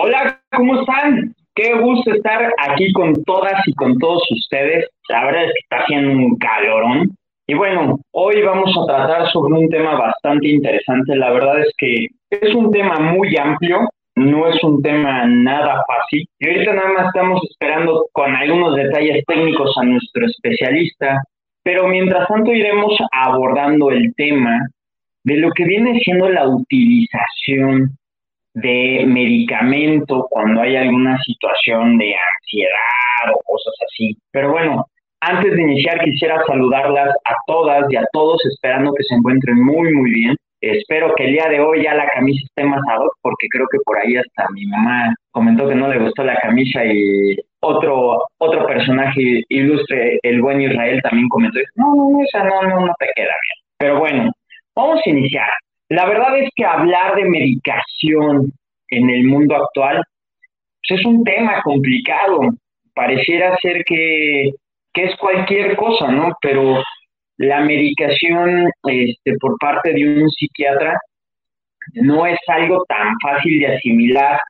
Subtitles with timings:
[0.00, 1.34] Hola, ¿cómo están?
[1.56, 4.88] Qué gusto estar aquí con todas y con todos ustedes.
[5.08, 7.10] La verdad es que está haciendo un calorón.
[7.48, 11.16] Y bueno, hoy vamos a tratar sobre un tema bastante interesante.
[11.16, 16.28] La verdad es que es un tema muy amplio, no es un tema nada fácil.
[16.38, 21.24] Y ahorita nada más estamos esperando con algunos detalles técnicos a nuestro especialista.
[21.64, 24.60] Pero mientras tanto iremos abordando el tema
[25.24, 27.98] de lo que viene siendo la utilización
[28.62, 34.16] de medicamento cuando hay alguna situación de ansiedad o cosas así.
[34.30, 34.86] Pero bueno,
[35.20, 39.92] antes de iniciar quisiera saludarlas a todas y a todos, esperando que se encuentren muy,
[39.92, 40.36] muy bien.
[40.60, 43.78] Espero que el día de hoy ya la camisa esté más ad porque creo que
[43.84, 48.66] por ahí hasta mi mamá comentó que no le gustó la camisa y otro otro
[48.66, 53.06] personaje ilustre, el buen Israel, también comentó, no, no, no, esa no, no, no te
[53.14, 53.58] queda bien.
[53.78, 54.32] Pero bueno,
[54.74, 55.48] vamos a iniciar.
[55.88, 58.52] La verdad es que hablar de medicación
[58.90, 60.02] en el mundo actual
[60.86, 62.40] pues, es un tema complicado.
[62.94, 64.50] Pareciera ser que,
[64.94, 66.36] es cualquier cosa, ¿no?
[66.40, 66.82] Pero
[67.36, 70.98] la medicación este, por parte de un psiquiatra
[71.94, 74.40] no es algo tan fácil de asimilar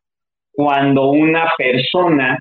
[0.53, 2.39] cuando una persona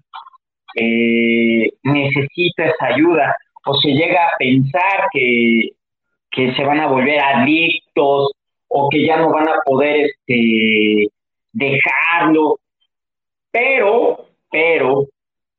[0.74, 5.72] eh, necesita esa ayuda o se llega a pensar que,
[6.32, 8.32] que se van a volver adictos
[8.70, 11.08] o que ya no van a poder este,
[11.54, 12.60] dejarlo.
[13.52, 15.06] Pero, pero,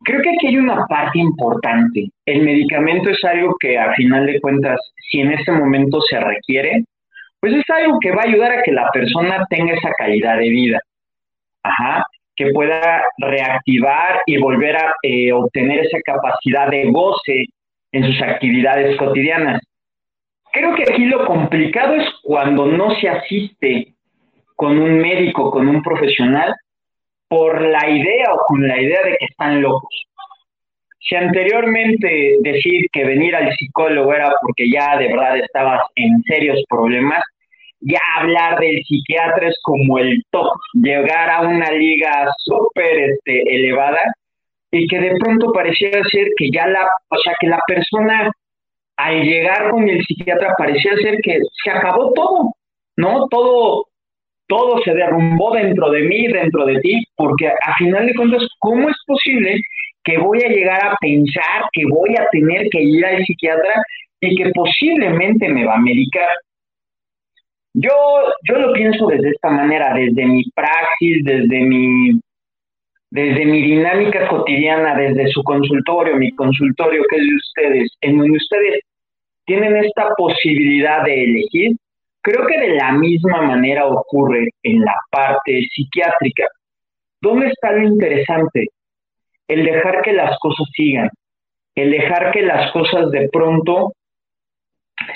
[0.04, 2.08] creo que aquí hay una parte importante.
[2.26, 4.78] El medicamento es algo que a final de cuentas,
[5.10, 6.84] si en ese momento se requiere,
[7.40, 10.48] pues es algo que va a ayudar a que la persona tenga esa calidad de
[10.48, 10.80] vida.
[12.36, 17.46] Que pueda reactivar y volver a eh, obtener esa capacidad de goce
[17.92, 19.60] en sus actividades cotidianas.
[20.52, 23.94] Creo que aquí lo complicado es cuando no se asiste
[24.56, 26.54] con un médico, con un profesional,
[27.28, 30.06] por la idea o con la idea de que están locos.
[31.00, 36.62] Si anteriormente decir que venir al psicólogo era porque ya de verdad estabas en serios
[36.68, 37.22] problemas,
[37.80, 44.00] ya hablar del psiquiatra es como el top, llegar a una liga súper este, elevada
[44.70, 48.30] y que de pronto pareciera ser que ya la, o sea, que la persona
[48.98, 52.54] al llegar con el psiquiatra parecía ser que se acabó todo,
[52.96, 53.28] ¿no?
[53.28, 53.86] Todo,
[54.48, 58.88] todo se derrumbó dentro de mí, dentro de ti, porque a final de cuentas, ¿cómo
[58.88, 59.60] es posible
[60.02, 63.82] que voy a llegar a pensar que voy a tener que ir al psiquiatra
[64.20, 66.30] y que posiblemente me va a medicar?
[67.74, 67.92] Yo,
[68.48, 72.18] yo lo pienso desde esta manera, desde mi praxis, desde mi,
[73.10, 78.36] desde mi dinámica cotidiana, desde su consultorio, mi consultorio que es de ustedes, en donde
[78.36, 78.80] ustedes
[79.48, 81.76] tienen esta posibilidad de elegir,
[82.20, 86.44] creo que de la misma manera ocurre en la parte psiquiátrica.
[87.22, 88.66] ¿Dónde está lo interesante?
[89.48, 91.08] El dejar que las cosas sigan,
[91.74, 93.94] el dejar que las cosas de pronto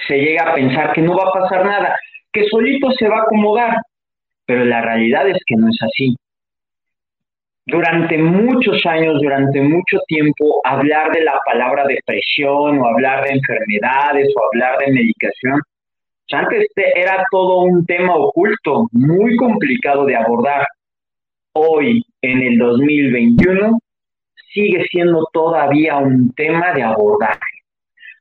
[0.08, 1.94] se llegue a pensar que no va a pasar nada,
[2.32, 3.76] que solito se va a acomodar,
[4.46, 6.16] pero la realidad es que no es así
[7.66, 14.28] durante muchos años, durante mucho tiempo, hablar de la palabra depresión o hablar de enfermedades
[14.34, 15.60] o hablar de medicación,
[16.32, 20.66] antes era todo un tema oculto, muy complicado de abordar.
[21.52, 23.78] Hoy, en el 2021,
[24.52, 27.38] sigue siendo todavía un tema de abordaje.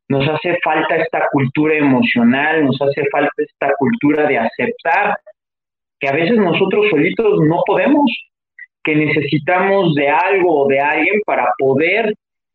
[0.10, 5.18] Nos hace falta esta cultura emocional, nos hace falta esta cultura de aceptar
[5.98, 8.12] que a veces nosotros solitos no podemos,
[8.84, 12.14] que necesitamos de algo o de alguien para poder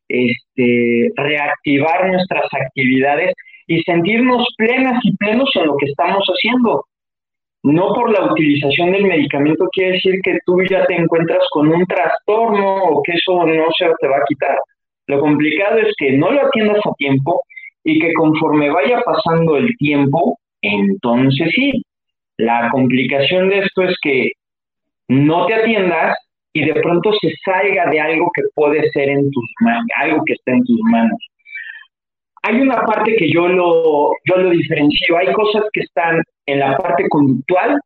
[0.08, 3.32] este, reactivar nuestras actividades
[3.66, 6.84] y sentirnos plenas y plenos en lo que estamos haciendo.
[7.62, 11.84] No por la utilización del medicamento quiere decir que tú ya te encuentras con un
[11.86, 14.56] trastorno o que eso no se te va a quitar.
[15.08, 17.42] Lo complicado es que no lo atiendas a tiempo
[17.82, 21.82] y que conforme vaya pasando el tiempo, entonces sí.
[22.36, 24.30] La complicación de esto es que
[25.08, 26.16] no te atiendas
[26.52, 30.34] y de pronto se salga de algo que puede ser en tus manos, algo que
[30.34, 31.18] está en tus manos.
[32.42, 36.76] Hay una parte que yo lo, yo lo diferencio, hay cosas que están en la
[36.78, 37.78] parte conductual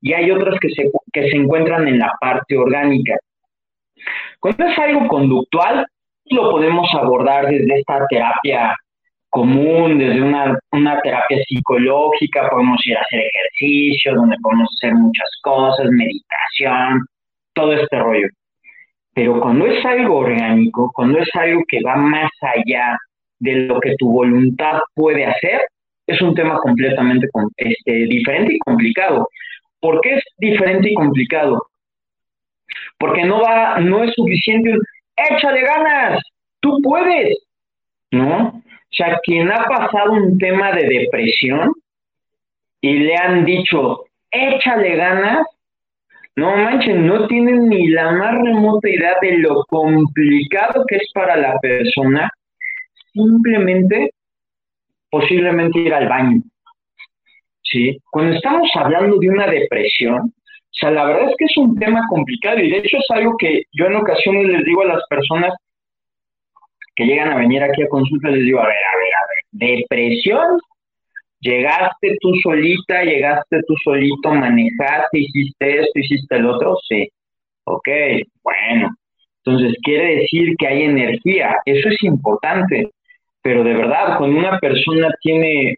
[0.00, 3.16] y hay otras que se, que se encuentran en la parte orgánica.
[4.40, 5.86] Cuando es algo conductual,
[6.26, 8.76] lo podemos abordar desde esta terapia
[9.30, 15.28] común, desde una, una terapia psicológica, podemos ir a hacer ejercicio, donde podemos hacer muchas
[15.42, 17.06] cosas, meditación,
[17.52, 18.28] todo este rollo.
[19.14, 22.96] Pero cuando es algo orgánico, cuando es algo que va más allá
[23.40, 25.60] de lo que tu voluntad puede hacer,
[26.06, 29.28] es un tema completamente este, diferente y complicado.
[29.80, 31.66] ¿Por qué es diferente y complicado?
[32.98, 34.80] Porque no va, no es suficiente un
[35.16, 36.22] échale ganas,
[36.60, 37.38] tú puedes,
[38.10, 38.62] ¿no?
[38.90, 41.72] O sea, quien ha pasado un tema de depresión
[42.80, 45.46] y le han dicho, échale ganas,
[46.36, 51.36] no manchen, no tienen ni la más remota idea de lo complicado que es para
[51.36, 52.30] la persona
[53.12, 54.10] simplemente,
[55.10, 56.40] posiblemente ir al baño.
[57.62, 57.98] ¿Sí?
[58.10, 62.00] Cuando estamos hablando de una depresión, o sea, la verdad es que es un tema
[62.08, 65.52] complicado y de hecho es algo que yo en ocasiones les digo a las personas
[66.98, 69.78] que llegan a venir aquí a consulta, les digo, a ver, a ver, a ver,
[69.78, 70.58] depresión,
[71.40, 77.08] Llegaste tú solita, llegaste tú solito, manejaste, hiciste esto, hiciste el otro, sí.
[77.64, 77.88] Ok,
[78.42, 78.90] bueno.
[79.44, 82.90] Entonces quiere decir que hay energía, eso es importante,
[83.40, 85.76] pero de verdad, cuando una persona tiene,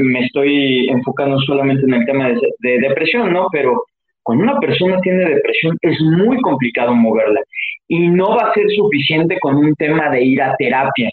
[0.00, 3.48] me estoy enfocando solamente en el tema de, de depresión, ¿no?
[3.50, 3.84] Pero
[4.24, 7.40] cuando una persona tiene depresión es muy complicado moverla
[7.86, 11.10] y no va a ser suficiente con un tema de ir a terapia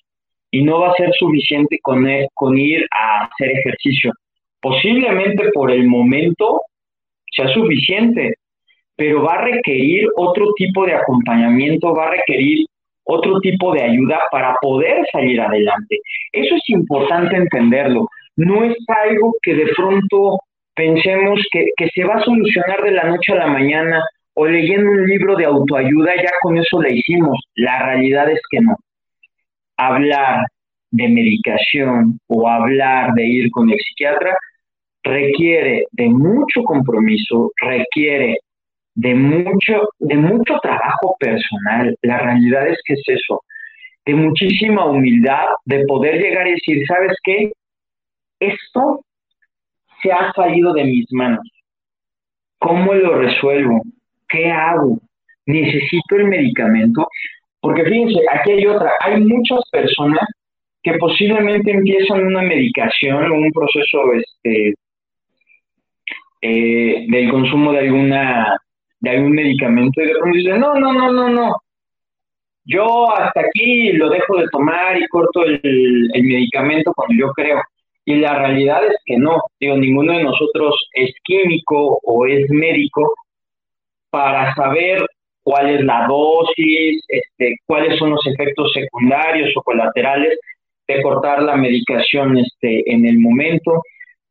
[0.50, 4.13] y no va a ser suficiente con, e, con ir a hacer ejercicio.
[4.62, 6.62] Posiblemente por el momento
[7.36, 8.36] sea suficiente,
[8.96, 12.66] pero va a requerir otro tipo de acompañamiento, va a requerir
[13.04, 16.00] otro tipo de ayuda para poder salir adelante.
[16.31, 18.08] Eso es importante entenderlo.
[18.38, 20.40] No es algo que de pronto
[20.75, 24.01] pensemos que, que se va a solucionar de la noche a la mañana
[24.33, 27.38] o leyendo un libro de autoayuda, ya con eso le hicimos.
[27.56, 28.75] La realidad es que no
[29.77, 30.45] hablar
[30.91, 34.35] de medicación o hablar de ir con el psiquiatra
[35.03, 38.38] requiere de mucho compromiso, requiere
[38.94, 41.95] de mucho, de mucho trabajo personal.
[42.01, 43.41] La realidad es que es eso,
[44.06, 47.51] de muchísima humildad, de poder llegar y decir, ¿sabes qué?
[48.39, 49.03] Esto
[50.01, 51.48] se ha salido de mis manos.
[52.59, 53.81] ¿Cómo lo resuelvo?
[54.27, 55.00] ¿Qué hago?
[55.45, 57.07] ¿Necesito el medicamento?
[57.59, 60.27] Porque fíjense, aquí hay otra, hay muchas personas
[60.83, 64.74] que posiblemente empiezan una medicación o un proceso este,
[66.42, 68.57] eh, del consumo de alguna
[69.00, 71.56] de algún medicamento y de pronto dicen, no, no, no, no, no,
[72.65, 77.62] yo hasta aquí lo dejo de tomar y corto el, el medicamento cuando yo creo.
[78.06, 83.13] Y la realidad es que no, digo, ninguno de nosotros es químico o es médico
[84.09, 85.06] para saber
[85.44, 90.38] cuál es la dosis, este, cuáles son los efectos secundarios o colaterales
[90.88, 93.81] de cortar la medicación este, en el momento.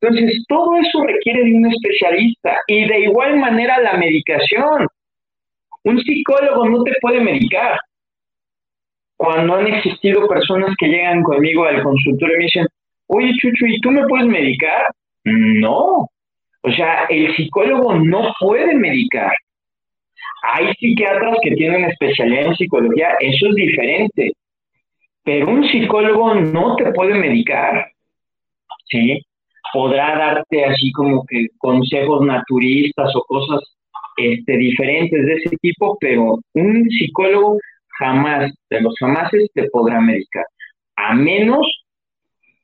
[0.01, 4.87] Entonces, todo eso requiere de un especialista y de igual manera la medicación.
[5.85, 7.79] Un psicólogo no te puede medicar.
[9.17, 12.67] Cuando han existido personas que llegan conmigo al consultorio y me dicen,
[13.11, 14.93] oye Chucho, ¿y tú me puedes medicar?
[15.25, 16.09] No.
[16.63, 19.33] O sea, el psicólogo no puede medicar.
[20.43, 24.33] Hay psiquiatras que tienen especialidad en psicología, eso es diferente.
[25.25, 27.87] Pero un psicólogo no te puede medicar,
[28.91, 29.21] ¿sí?
[29.73, 33.61] Podrá darte así como que consejos naturistas o cosas
[34.17, 37.59] este, diferentes de ese tipo, pero un psicólogo
[37.99, 40.45] jamás, de los jamases, te podrá medicar,
[40.97, 41.67] a menos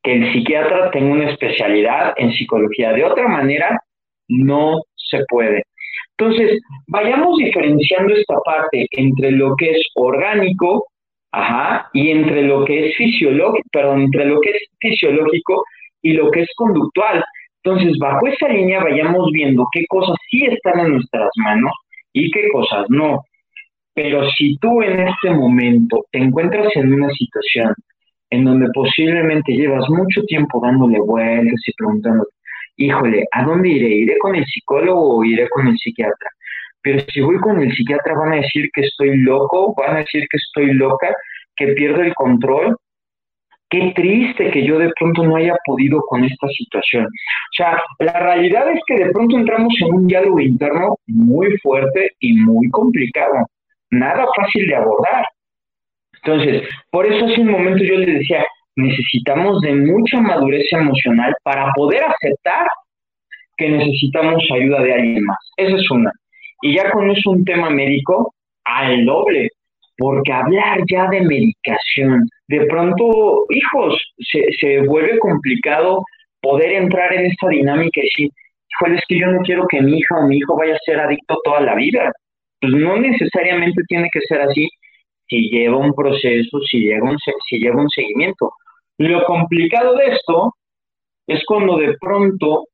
[0.07, 2.93] que el psiquiatra tenga una especialidad en psicología.
[2.93, 3.77] De otra manera,
[4.29, 5.65] no se puede.
[6.17, 10.87] Entonces, vayamos diferenciando esta parte entre lo que es orgánico,
[11.33, 15.65] ajá, y entre lo que es fisiológico, perdón, entre lo que es fisiológico
[16.03, 17.25] y lo que es conductual.
[17.65, 21.73] Entonces, bajo esa línea vayamos viendo qué cosas sí están en nuestras manos
[22.13, 23.25] y qué cosas no.
[23.93, 27.75] Pero si tú en este momento te encuentras en una situación
[28.31, 32.27] en donde posiblemente llevas mucho tiempo dándole vueltas y preguntando,
[32.77, 33.89] híjole, ¿a dónde iré?
[33.89, 36.31] ¿Iré con el psicólogo o iré con el psiquiatra?
[36.83, 40.27] Pero si voy con el psiquiatra van a decir que estoy loco, van a decir
[40.31, 41.15] que estoy loca,
[41.57, 42.77] que pierdo el control.
[43.69, 47.07] Qué triste que yo de pronto no haya podido con esta situación.
[47.07, 52.13] O sea, la realidad es que de pronto entramos en un diálogo interno muy fuerte
[52.21, 53.47] y muy complicado.
[53.91, 55.25] Nada fácil de abordar.
[56.25, 58.45] Entonces, por eso hace un momento yo les decía,
[58.77, 62.67] necesitamos de mucha madurez emocional para poder aceptar
[63.57, 65.39] que necesitamos ayuda de alguien más.
[65.57, 66.13] Esa es una.
[66.63, 69.51] Y ya con eso un tema médico al doble,
[69.97, 76.05] porque hablar ya de medicación, de pronto, hijos, se, se vuelve complicado
[76.41, 78.31] poder entrar en esta dinámica y decir,
[78.71, 81.01] híjole, es que yo no quiero que mi hija o mi hijo vaya a ser
[81.01, 82.13] adicto toda la vida.
[82.61, 84.69] Pues no necesariamente tiene que ser así
[85.29, 87.19] si lleva un proceso, si lleva un,
[87.49, 88.53] si lleva un seguimiento.
[88.99, 90.55] Lo complicado de esto
[91.27, 92.65] es cuando de pronto,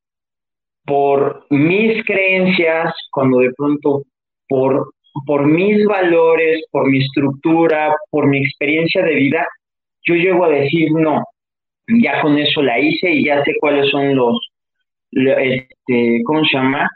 [0.85, 4.03] por mis creencias, cuando de pronto,
[4.47, 4.93] por,
[5.25, 9.47] por mis valores, por mi estructura, por mi experiencia de vida,
[10.05, 11.23] yo llego a decir, no,
[11.87, 14.37] ya con eso la hice y ya sé cuáles son los,
[15.11, 16.89] este, ¿cómo se llama?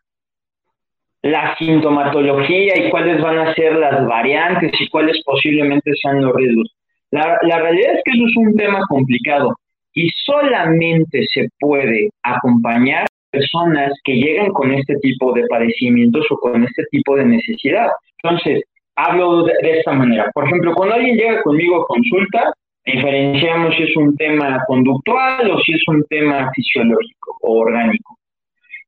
[1.22, 6.76] La sintomatología y cuáles van a ser las variantes y cuáles posiblemente sean los riesgos.
[7.12, 9.56] La, la realidad es que eso es un tema complicado
[9.94, 16.64] y solamente se puede acompañar personas que llegan con este tipo de padecimientos o con
[16.64, 17.88] este tipo de necesidad.
[18.22, 18.64] Entonces,
[18.96, 20.30] hablo de, de esta manera.
[20.34, 22.54] Por ejemplo, cuando alguien llega conmigo a consulta,
[22.86, 28.18] diferenciamos si es un tema conductual o si es un tema fisiológico o orgánico.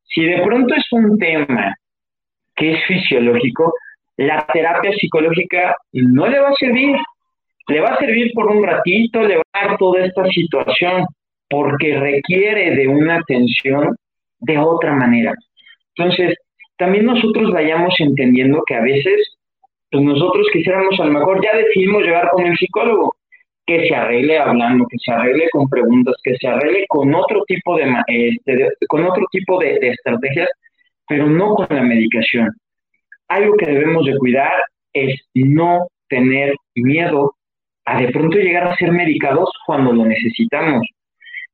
[0.04, 1.76] Si de pronto es un tema
[2.60, 3.74] que es fisiológico,
[4.18, 6.96] la terapia psicológica no le va a servir.
[7.70, 11.06] Le va a servir por un ratito, le va a dar toda esta situación,
[11.50, 13.96] porque requiere de una atención
[14.40, 15.34] de otra manera.
[15.96, 16.36] Entonces,
[16.78, 19.38] también nosotros vayamos entendiendo que a veces,
[19.90, 23.16] pues nosotros quisiéramos, a lo mejor ya decidimos llegar con el psicólogo,
[23.66, 27.78] que se arregle hablando, que se arregle con preguntas, que se arregle con otro tipo
[27.78, 30.50] de, este, con otro tipo de estrategias,
[31.10, 32.50] pero no con la medicación.
[33.28, 34.54] Algo que debemos de cuidar
[34.94, 37.34] es no tener miedo
[37.86, 40.88] a de pronto llegar a ser medicados cuando lo necesitamos.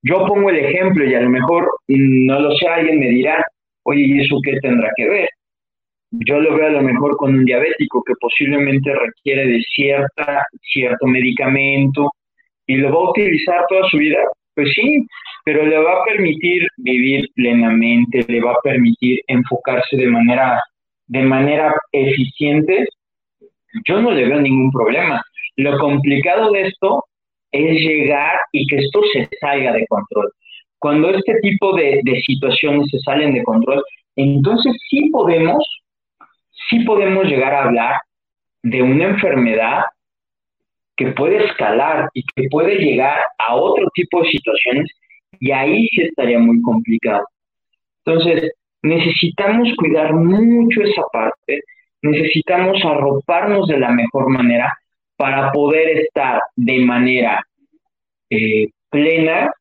[0.04, 3.44] Yo pongo el ejemplo y a lo mejor, mm, no lo sé, alguien me dirá,
[3.84, 5.30] oye, ¿y eso qué tendrá que ver?
[6.12, 11.08] yo lo veo a lo mejor con un diabético que posiblemente requiere de cierta, cierto
[11.08, 12.12] medicamento
[12.68, 14.20] y lo va a utilizar toda su vida.
[14.54, 15.06] Pues sí,
[15.46, 20.62] pero le va a permitir vivir plenamente, le va a permitir enfocarse de manera,
[21.06, 22.88] de manera eficiente.
[23.88, 25.24] Yo no le veo ningún problema.
[25.58, 27.06] Lo complicado de esto
[27.52, 30.32] es llegar y que esto se salga de control.
[30.80, 33.84] Cuando este tipo de, de situaciones se salen de control,
[34.16, 35.64] entonces sí podemos
[36.70, 38.02] sí podemos llegar a hablar
[38.64, 39.84] de una enfermedad
[40.96, 44.90] que puede escalar y que puede llegar a otro tipo de situaciones
[45.40, 47.26] y ahí sí estaría muy complicado.
[48.06, 48.52] Entonces,
[48.82, 51.62] necesitamos cuidar mucho esa parte,
[52.02, 54.72] necesitamos arroparnos de la mejor manera
[55.18, 57.42] para poder estar de manera
[58.30, 59.52] eh, plena,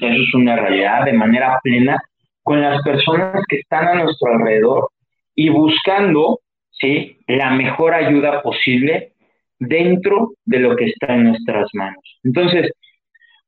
[0.00, 2.00] eso es una realidad, de manera plena
[2.42, 4.88] con las personas que están a nuestro alrededor
[5.34, 7.18] y buscando ¿sí?
[7.26, 9.12] la mejor ayuda posible
[9.58, 12.18] dentro de lo que está en nuestras manos.
[12.24, 12.72] Entonces,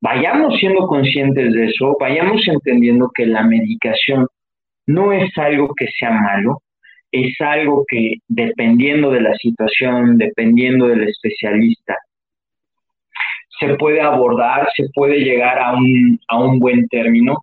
[0.03, 4.27] vayamos siendo conscientes de eso, vayamos entendiendo que la medicación
[4.87, 6.61] no es algo que sea malo,
[7.11, 11.97] es algo que dependiendo de la situación, dependiendo del especialista,
[13.59, 17.39] se puede abordar, se puede llegar a un, a un buen término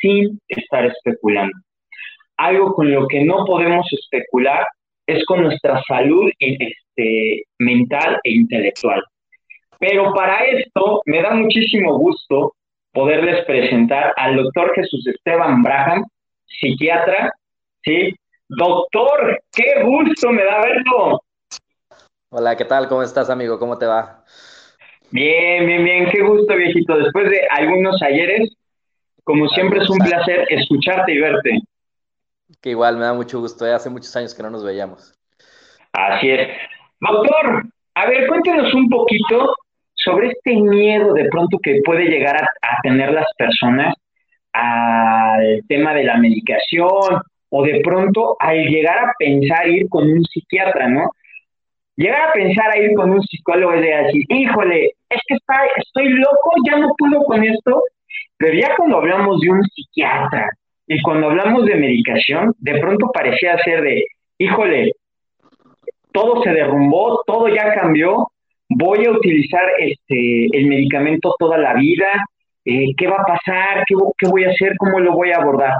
[0.00, 1.58] sin estar especulando
[2.38, 4.66] algo con lo que no podemos especular
[5.06, 9.02] es con nuestra salud este, mental e intelectual.
[9.78, 12.54] Pero para esto me da muchísimo gusto
[12.92, 16.04] poderles presentar al doctor Jesús Esteban Braham,
[16.46, 17.32] psiquiatra,
[17.84, 18.14] ¿sí?
[18.48, 21.20] Doctor, qué gusto me da verlo.
[22.30, 22.88] Hola, ¿qué tal?
[22.88, 23.58] ¿Cómo estás, amigo?
[23.58, 24.24] ¿Cómo te va?
[25.10, 26.96] Bien, bien, bien, qué gusto, viejito.
[26.98, 28.50] Después de algunos ayeres,
[29.22, 31.58] como siempre es un placer escucharte y verte.
[32.60, 33.72] Que igual me da mucho gusto, ¿eh?
[33.72, 35.14] hace muchos años que no nos veíamos.
[35.92, 36.48] Así es.
[37.00, 39.54] Doctor, a ver, cuéntenos un poquito
[40.08, 43.94] sobre este miedo de pronto que puede llegar a, tener las personas
[44.52, 50.24] al tema de la medicación o de pronto al llegar a pensar ir con un
[50.24, 51.10] psiquiatra, ¿no?
[51.96, 55.60] Llegar a pensar a ir con un psicólogo es de decir, híjole, es que está,
[55.76, 57.82] estoy loco, ya no puedo con esto,
[58.36, 60.48] pero ya cuando hablamos de un psiquiatra,
[60.88, 64.04] y cuando hablamos de medicación, de pronto parecía ser de,
[64.38, 64.92] híjole,
[66.12, 68.28] todo se derrumbó, todo ya cambió,
[68.68, 72.24] voy a utilizar este, el medicamento toda la vida,
[72.64, 73.84] eh, ¿qué va a pasar?
[73.86, 74.74] ¿Qué, ¿Qué voy a hacer?
[74.78, 75.74] ¿Cómo lo voy a abordar?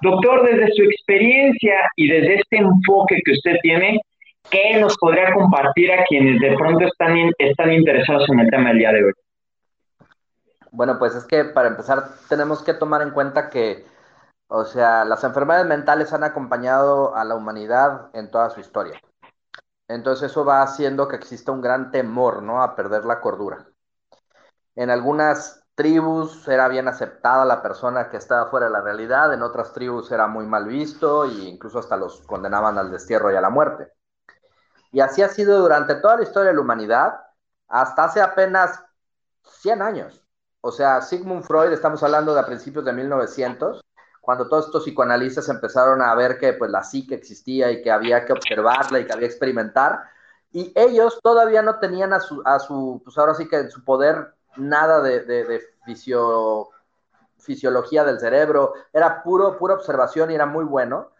[0.00, 4.00] Doctor, desde su experiencia y desde este enfoque que usted tiene,
[4.50, 8.78] ¿qué nos podría compartir a quienes de pronto están, están interesados en el tema del
[8.78, 9.12] día de hoy?
[10.72, 13.84] Bueno, pues es que para empezar tenemos que tomar en cuenta que
[14.54, 19.00] o sea, las enfermedades mentales han acompañado a la humanidad en toda su historia.
[19.94, 22.62] Entonces eso va haciendo que exista un gran temor, ¿no?
[22.62, 23.66] A perder la cordura.
[24.74, 29.42] En algunas tribus era bien aceptada la persona que estaba fuera de la realidad, en
[29.42, 33.40] otras tribus era muy mal visto e incluso hasta los condenaban al destierro y a
[33.40, 33.92] la muerte.
[34.92, 37.20] Y así ha sido durante toda la historia de la humanidad,
[37.68, 38.82] hasta hace apenas
[39.42, 40.22] 100 años.
[40.60, 43.82] O sea, Sigmund Freud, estamos hablando de a principios de 1900,
[44.22, 48.24] cuando todos estos psicoanalistas empezaron a ver que pues la psique existía y que había
[48.24, 50.04] que observarla y que había que experimentar,
[50.52, 53.84] y ellos todavía no tenían a su, a su pues ahora sí que en su
[53.84, 55.60] poder nada de, de,
[57.38, 61.10] fisiología del cerebro, era puro, pura observación y era muy bueno,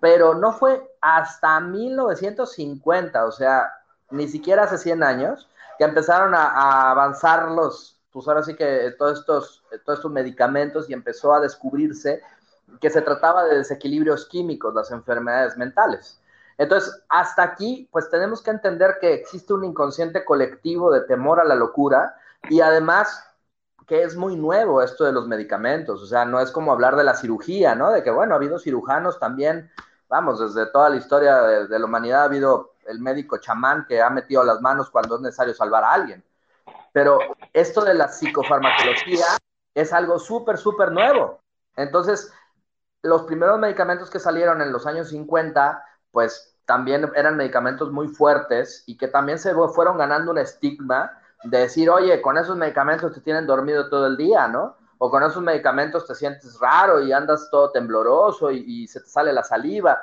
[0.00, 3.70] pero no fue hasta 1950, o sea,
[4.10, 5.48] ni siquiera hace 100 años,
[5.78, 10.94] que empezaron a, avanzar los, pues ahora sí que todos estos, todos estos medicamentos y
[10.94, 12.22] empezó a descubrirse
[12.80, 16.20] que se trataba de desequilibrios químicos, las enfermedades mentales.
[16.58, 21.44] Entonces, hasta aquí, pues tenemos que entender que existe un inconsciente colectivo de temor a
[21.44, 22.16] la locura
[22.48, 23.24] y además
[23.86, 27.04] que es muy nuevo esto de los medicamentos, o sea, no es como hablar de
[27.04, 27.92] la cirugía, ¿no?
[27.92, 29.70] De que, bueno, ha habido cirujanos también,
[30.08, 34.10] vamos, desde toda la historia de, la humanidad ha habido el médico chamán que ha
[34.10, 36.24] metido las manos cuando es necesario salvar a alguien.
[36.92, 37.18] Pero
[37.52, 39.26] esto de la psicofarmacología
[39.74, 41.40] es algo súper, súper nuevo.
[41.76, 42.32] Entonces,
[43.06, 48.82] los primeros medicamentos que salieron en los años 50, pues también eran medicamentos muy fuertes
[48.86, 53.20] y que también se fueron ganando un estigma de decir, oye, con esos medicamentos te
[53.20, 54.76] tienen dormido todo el día, ¿no?
[54.98, 59.32] O con esos medicamentos te sientes raro y andas todo tembloroso y, se te sale
[59.32, 59.98] la saliva.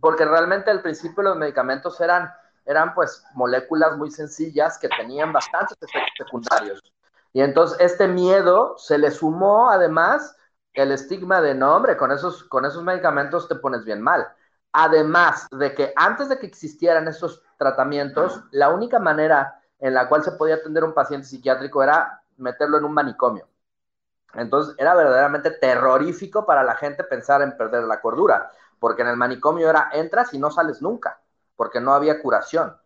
[0.00, 2.32] Porque realmente al principio los medicamentos eran,
[2.64, 6.82] eran pues moléculas muy sencillas que tenían bastantes efectos secundarios.
[7.32, 10.36] Y entonces este miedo se le sumó además
[10.76, 14.28] el estigma de no, hombre, con esos, con esos medicamentos te pones bien mal.
[14.72, 20.22] Además de que antes de que existieran esos tratamientos, la única manera en la cual
[20.22, 23.48] se podía atender un paciente psiquiátrico era meterlo en un manicomio.
[24.34, 29.16] Entonces era verdaderamente terrorífico para la gente pensar en perder la cordura, porque en el
[29.16, 31.20] manicomio era entras y no sales nunca,
[31.56, 32.76] porque no había curación.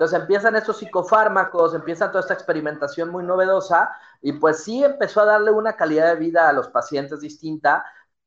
[0.00, 5.26] Entonces empiezan estos psicofármacos, empieza toda esta experimentación muy novedosa y pues sí empezó a
[5.26, 7.84] darle una calidad de vida a los pacientes distinta,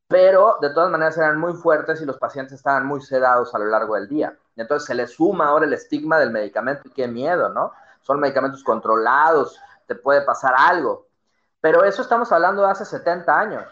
[0.07, 3.65] pero de todas maneras eran muy fuertes y los pacientes estaban muy sedados a lo
[3.65, 4.37] largo del día.
[4.55, 7.71] Entonces se le suma ahora el estigma del medicamento y qué miedo, ¿no?
[8.01, 11.07] Son medicamentos controlados, te puede pasar algo.
[11.59, 13.63] Pero eso estamos hablando de hace 70 años.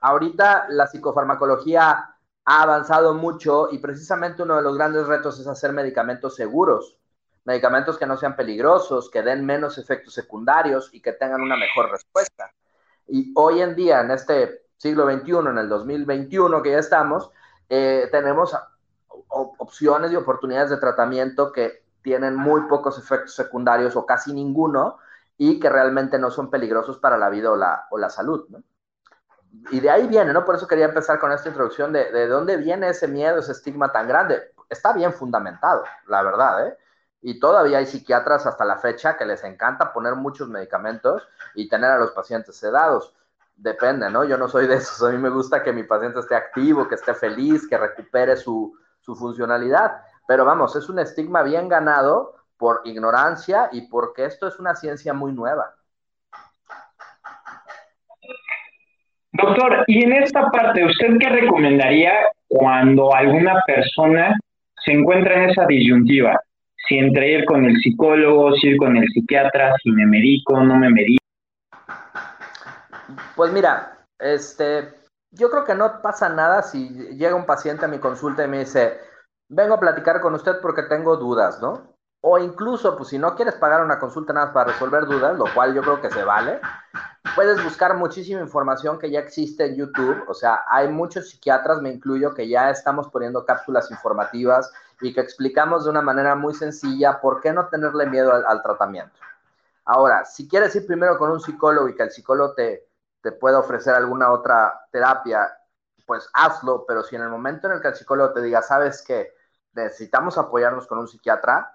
[0.00, 2.13] Ahorita la psicofarmacología
[2.44, 6.98] ha avanzado mucho y precisamente uno de los grandes retos es hacer medicamentos seguros,
[7.44, 11.90] medicamentos que no sean peligrosos, que den menos efectos secundarios y que tengan una mejor
[11.90, 12.52] respuesta.
[13.08, 17.30] Y hoy en día, en este siglo XXI, en el 2021 que ya estamos,
[17.68, 18.54] eh, tenemos
[19.28, 24.98] opciones y oportunidades de tratamiento que tienen muy pocos efectos secundarios o casi ninguno
[25.38, 28.46] y que realmente no son peligrosos para la vida o la, o la salud.
[28.50, 28.62] ¿no?
[29.70, 30.44] Y de ahí viene, ¿no?
[30.44, 33.92] Por eso quería empezar con esta introducción de, de dónde viene ese miedo, ese estigma
[33.92, 34.52] tan grande.
[34.68, 36.78] Está bien fundamentado, la verdad, ¿eh?
[37.26, 41.90] Y todavía hay psiquiatras hasta la fecha que les encanta poner muchos medicamentos y tener
[41.90, 43.14] a los pacientes sedados.
[43.56, 44.24] Depende, ¿no?
[44.24, 45.02] Yo no soy de esos.
[45.08, 48.76] A mí me gusta que mi paciente esté activo, que esté feliz, que recupere su,
[49.00, 50.02] su funcionalidad.
[50.28, 55.14] Pero vamos, es un estigma bien ganado por ignorancia y porque esto es una ciencia
[55.14, 55.74] muy nueva.
[59.34, 62.12] Doctor, y en esta parte, ¿usted qué recomendaría
[62.46, 64.32] cuando alguna persona
[64.84, 66.40] se encuentra en esa disyuntiva?
[66.86, 70.76] Si entre ir con el psicólogo, si ir con el psiquiatra, si me medico, no
[70.76, 71.24] me medico.
[73.34, 74.90] Pues mira, este,
[75.32, 78.60] yo creo que no pasa nada si llega un paciente a mi consulta y me
[78.60, 78.98] dice,
[79.48, 81.96] vengo a platicar con usted porque tengo dudas, ¿no?
[82.20, 85.46] O incluso, pues si no quieres pagar una consulta nada más para resolver dudas, lo
[85.52, 86.60] cual yo creo que se vale,
[87.34, 90.24] puedes buscar muchísima información que ya existe en YouTube.
[90.28, 95.20] O sea, hay muchos psiquiatras, me incluyo, que ya estamos poniendo cápsulas informativas y que
[95.20, 99.14] explicamos de una manera muy sencilla por qué no tenerle miedo al, tratamiento.
[99.84, 102.86] Ahora, si quieres ir primero con un psicólogo y que el psicólogo te,
[103.22, 105.50] te pueda ofrecer alguna otra terapia,
[106.06, 109.02] pues hazlo, pero si en el momento en el que el psicólogo te diga, sabes
[109.02, 109.34] que
[109.72, 111.74] necesitamos apoyarnos con un psiquiatra,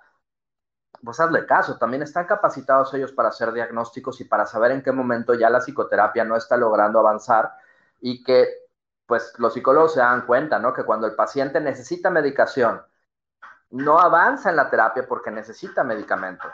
[1.03, 4.91] pues hazle caso, también están capacitados ellos para hacer diagnósticos y para saber en qué
[4.91, 7.53] momento ya la psicoterapia no está logrando avanzar
[8.01, 8.47] y que
[9.05, 10.73] pues los psicólogos se dan cuenta, ¿no?
[10.73, 12.81] Que cuando el paciente necesita medicación,
[13.71, 16.47] no avanza en la terapia porque necesita medicamento.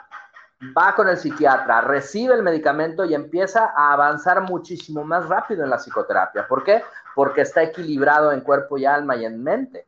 [0.76, 5.70] Va con el psiquiatra, recibe el medicamento y empieza a avanzar muchísimo más rápido en
[5.70, 6.48] la psicoterapia.
[6.48, 6.82] ¿Por qué?
[7.14, 9.85] Porque está equilibrado en cuerpo y alma y en mente.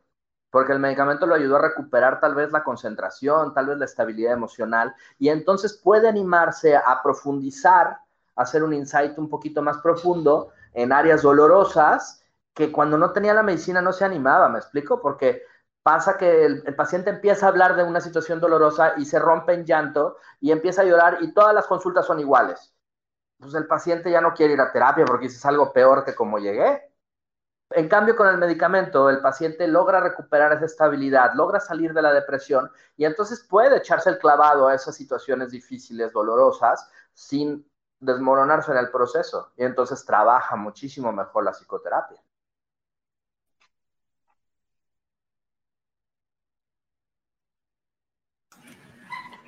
[0.51, 4.33] Porque el medicamento lo ayudó a recuperar tal vez la concentración, tal vez la estabilidad
[4.33, 7.87] emocional, y entonces puede animarse a profundizar,
[8.35, 13.33] a hacer un insight un poquito más profundo en áreas dolorosas que cuando no tenía
[13.33, 15.01] la medicina no se animaba, ¿me explico?
[15.01, 15.43] Porque
[15.83, 19.65] pasa que el, paciente empieza a hablar de una situación dolorosa y se rompe en
[19.65, 22.73] llanto y empieza a llorar y todas las consultas son iguales.
[23.39, 26.37] Pues el paciente ya no quiere ir a terapia porque es algo peor que como
[26.39, 26.88] llegué.
[27.71, 32.11] En cambio, con el medicamento, el paciente logra recuperar esa estabilidad, logra salir de la
[32.11, 38.79] depresión y entonces puede echarse el clavado a esas situaciones difíciles, dolorosas, sin desmoronarse en
[38.79, 39.51] el proceso.
[39.55, 42.19] Y entonces trabaja muchísimo mejor la psicoterapia.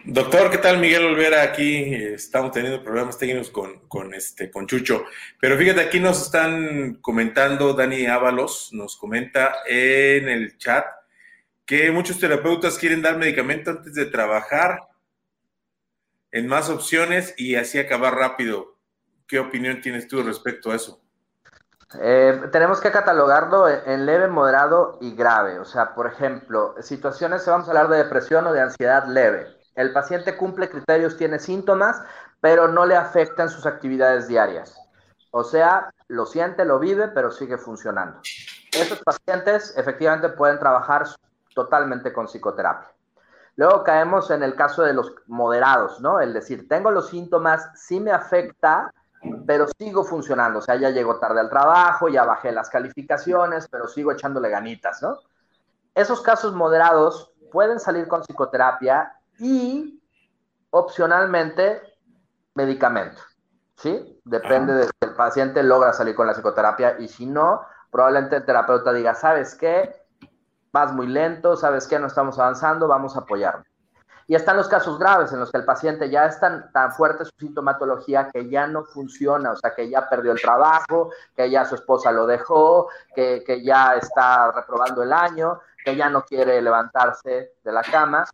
[0.03, 0.79] Doctor, ¿qué tal?
[0.79, 1.93] Miguel Olvera aquí.
[1.93, 5.05] Estamos teniendo problemas técnicos con, con, este, con Chucho.
[5.39, 10.85] Pero fíjate, aquí nos están comentando, Dani Ábalos nos comenta en el chat
[11.67, 14.79] que muchos terapeutas quieren dar medicamento antes de trabajar
[16.31, 18.77] en más opciones y así acabar rápido.
[19.27, 20.99] ¿Qué opinión tienes tú respecto a eso?
[22.01, 25.59] Eh, tenemos que catalogarlo en leve, moderado y grave.
[25.59, 29.93] O sea, por ejemplo, situaciones, vamos a hablar de depresión o de ansiedad leve el
[29.93, 32.01] paciente cumple criterios, tiene síntomas,
[32.39, 34.79] pero no le afectan sus actividades diarias.
[35.31, 38.19] O sea, lo siente, lo vive, pero sigue funcionando.
[38.73, 41.05] Esos pacientes efectivamente pueden trabajar
[41.53, 42.91] totalmente con psicoterapia.
[43.55, 46.19] Luego caemos en el caso de los moderados, ¿no?
[46.19, 48.93] El decir, tengo los síntomas, sí me afecta,
[49.45, 50.59] pero sigo funcionando.
[50.59, 55.01] O sea, ya llego tarde al trabajo, ya bajé las calificaciones, pero sigo echándole ganitas,
[55.01, 55.17] ¿no?
[55.93, 59.99] Esos casos moderados pueden salir con psicoterapia y
[60.69, 61.81] opcionalmente
[62.53, 63.21] medicamento.
[63.75, 64.21] ¿Sí?
[64.23, 68.45] Depende de si el paciente logra salir con la psicoterapia y si no, probablemente el
[68.45, 69.95] terapeuta diga, ¿sabes qué?
[70.71, 71.97] Vas muy lento, ¿sabes qué?
[71.97, 73.65] No estamos avanzando, vamos a apoyarme.
[74.27, 77.25] Y están los casos graves en los que el paciente ya es tan, tan fuerte
[77.25, 81.65] su sintomatología que ya no funciona, o sea, que ya perdió el trabajo, que ya
[81.65, 86.61] su esposa lo dejó, que, que ya está reprobando el año, que ya no quiere
[86.61, 88.25] levantarse de la cama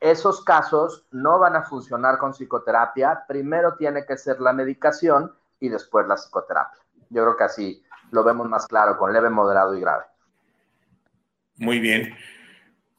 [0.00, 3.24] esos casos no van a funcionar con psicoterapia.
[3.26, 6.80] Primero tiene que ser la medicación y después la psicoterapia.
[7.10, 10.04] Yo creo que así lo vemos más claro, con leve, moderado y grave.
[11.56, 12.16] Muy bien.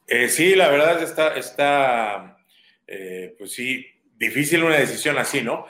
[0.06, 2.36] Eh, sí, la verdad está, está
[2.86, 3.86] eh, pues sí,
[4.16, 5.66] difícil una decisión así, ¿no?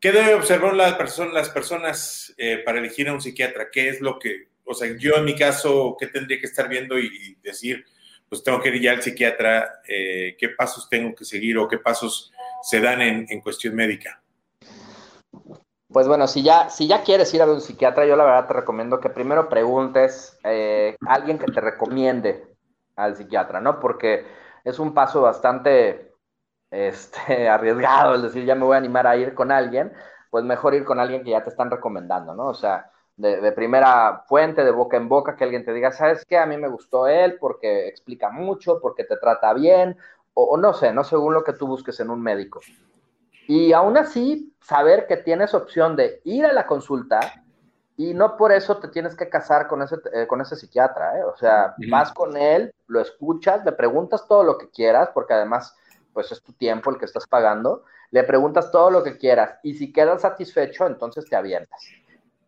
[0.00, 0.98] ¿Qué debe observar la
[1.32, 3.70] las personas eh, para elegir a un psiquiatra?
[3.70, 6.98] ¿Qué es lo que, o sea, yo en mi caso, qué tendría que estar viendo
[6.98, 7.84] y decir,
[8.32, 11.76] pues tengo que ir ya al psiquiatra, eh, qué pasos tengo que seguir o qué
[11.76, 14.22] pasos se dan en, cuestión médica.
[15.86, 18.54] Pues bueno, si ya, si ya quieres ir a un psiquiatra, yo la verdad te
[18.54, 22.42] recomiendo que primero preguntes eh, a alguien que te recomiende
[22.96, 23.78] al psiquiatra, ¿no?
[23.78, 24.24] Porque
[24.64, 26.14] es un paso bastante
[26.70, 29.92] este, arriesgado, es decir, ya me voy a animar a ir con alguien,
[30.30, 32.46] pues mejor ir con alguien que ya te están recomendando, ¿no?
[32.46, 36.38] O sea, de, primera fuente, de boca en boca, que alguien te diga, ¿sabes qué?
[36.38, 39.96] A mí me gustó él porque explica mucho, porque te trata bien,
[40.34, 42.60] o, no sé, no según lo que tú busques en un médico.
[43.46, 47.20] Y aún así, saber que tienes opción de ir a la consulta
[47.96, 51.24] y no por eso te tienes que casar con ese, eh, con ese psiquiatra, ¿eh?
[51.24, 55.76] O sea, vas con él, lo escuchas, le preguntas todo lo que quieras, porque además,
[56.12, 59.74] pues es tu tiempo el que estás pagando, le preguntas todo lo que quieras y
[59.74, 61.82] si quedas satisfecho, entonces te avientas.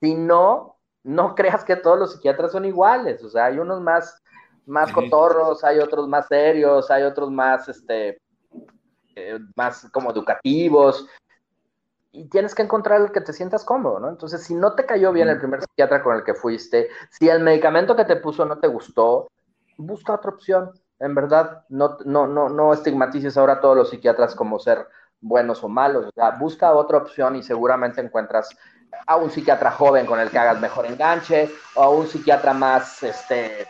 [0.05, 3.25] Si no, no creas que todos los psiquiatras son iguales.
[3.25, 4.23] O sea, hay unos más,
[4.67, 8.21] más cotorros, hay otros más serios, hay otros más, este,
[9.17, 11.09] eh, más como educativos.
[12.13, 14.11] Y tienes que encontrar el que te sientas cómodo, ¿no?
[14.11, 17.43] Entonces, si no te cayó bien el primer psiquiatra con el que fuiste, si el
[17.43, 19.31] medicamento que te puso no te gustó,
[19.79, 20.71] busca otra opción.
[20.99, 24.87] En verdad, no, no, no, no estigmatices ahora a todos los psiquiatras como ser
[25.23, 26.09] buenos o malos.
[26.09, 28.51] O sea, busca otra opción y seguramente encuentras
[29.07, 33.03] a un psiquiatra joven con el que hagas mejor enganche, o a un psiquiatra más
[33.03, 33.67] este,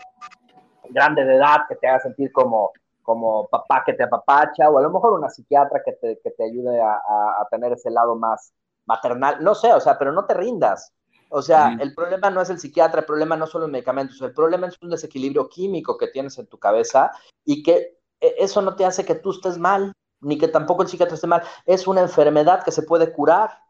[0.91, 4.83] grande de edad que te haga sentir como, como papá que te apapacha, o a
[4.83, 8.53] lo mejor una psiquiatra que te, que te ayude a, a, tener ese lado más
[8.87, 10.93] maternal, no sé, o sea, pero no te rindas.
[11.31, 14.33] O sea, el problema no es el psiquiatra, el problema no son los medicamentos, el
[14.33, 17.11] problema es un desequilibrio químico que tienes en tu cabeza
[17.45, 20.89] y que e, eso no te hace que tú estés mal, ni que tampoco el
[20.89, 21.43] psiquiatra esté mal.
[21.67, 23.64] Es una enfermedad que se puede curar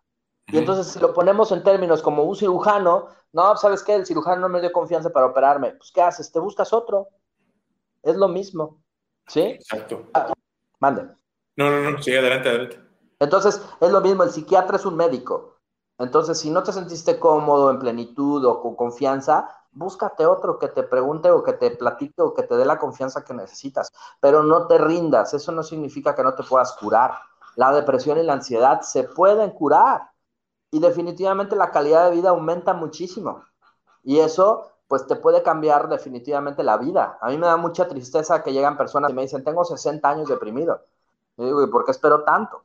[0.48, 3.94] y entonces, si lo ponemos en términos como un cirujano, no, ¿sabes qué?
[3.94, 5.72] El cirujano no me dio confianza para operarme.
[5.72, 6.30] Pues, ¿qué haces?
[6.30, 7.09] Te buscas otro.
[8.02, 8.83] Es lo mismo.
[9.26, 9.40] ¿Sí?
[9.40, 10.07] Exacto.
[10.78, 11.09] mande.
[11.57, 12.80] No, no, no, sí, adelante, adelante.
[13.18, 15.59] Entonces, es lo mismo, el psiquiatra es un médico.
[15.98, 20.83] Entonces, si no te sentiste cómodo, en plenitud o con confianza, búscate otro que te
[20.83, 24.66] pregunte o que te platique o que te dé la confianza que necesitas, pero no
[24.66, 27.18] te rindas, eso no significa que no te puedas curar.
[27.57, 30.13] La depresión y la ansiedad se pueden curar
[30.75, 33.45] y definitivamente la calidad de vida aumenta muchísimo.
[34.03, 37.17] Y eso pues te puede cambiar definitivamente la vida.
[37.21, 40.29] A mí me da mucha tristeza que llegan personas y me dicen, tengo 60 años
[40.29, 40.85] deprimido.
[41.37, 42.65] Y digo, ¿y por qué espero tanto?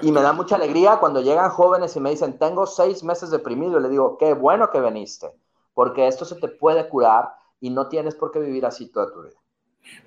[0.00, 3.78] Y me da mucha alegría cuando llegan jóvenes y me dicen, tengo seis meses deprimido.
[3.78, 5.32] Y le digo, qué bueno que viniste
[5.74, 7.28] porque esto se te puede curar
[7.60, 9.36] y no tienes por qué vivir así toda tu vida.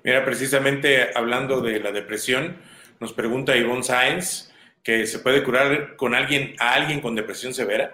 [0.02, 2.56] Mira, precisamente hablando de la depresión,
[2.98, 4.50] nos pregunta Ivonne Sáenz
[4.86, 7.92] que se puede curar con alguien a alguien con depresión severa.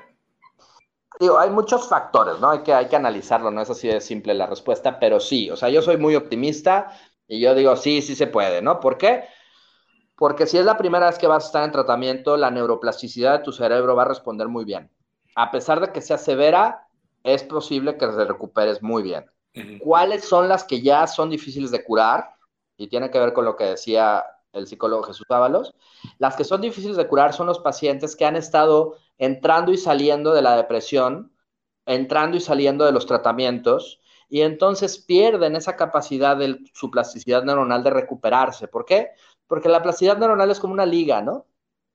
[1.19, 2.51] Digo, hay muchos factores, ¿no?
[2.51, 5.57] Hay que, hay que analizarlo, no es así de simple la respuesta, pero sí, o
[5.57, 6.93] sea, yo soy muy optimista
[7.27, 8.79] y yo digo, sí, sí se puede, ¿no?
[8.79, 9.25] ¿Por qué?
[10.17, 13.45] Porque si es la primera vez que vas a estar en tratamiento, la neuroplasticidad de
[13.45, 14.91] tu cerebro va a responder muy bien.
[15.35, 16.89] A pesar de que sea severa,
[17.25, 19.25] es posible que te recuperes muy bien.
[19.81, 22.35] ¿Cuáles son las que ya son difíciles de curar?
[22.77, 25.75] Y tiene que ver con lo que decía el psicólogo Jesús Ábalos.
[26.19, 30.33] Las que son difíciles de curar son los pacientes que han estado entrando y saliendo
[30.33, 31.33] de la depresión,
[31.87, 37.83] entrando y saliendo de los tratamientos, y entonces pierden esa capacidad de su plasticidad neuronal
[37.83, 38.69] de recuperarse.
[38.69, 39.11] ¿Por qué?
[39.47, 41.47] Porque la plasticidad neuronal es como una liga, ¿no?